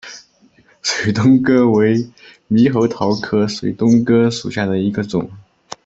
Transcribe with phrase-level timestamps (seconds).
[0.81, 2.09] 水东哥为
[2.49, 5.29] 猕猴桃科水东哥属下的一个种。